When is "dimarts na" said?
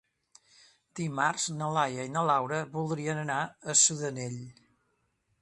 0.99-1.67